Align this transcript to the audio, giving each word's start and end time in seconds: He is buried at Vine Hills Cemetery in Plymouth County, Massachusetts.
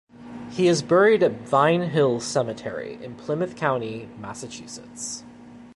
He 0.49 0.67
is 0.67 0.81
buried 0.81 1.21
at 1.21 1.47
Vine 1.47 1.91
Hills 1.91 2.23
Cemetery 2.25 2.97
in 3.03 3.13
Plymouth 3.13 3.55
County, 3.55 4.09
Massachusetts. 4.17 5.23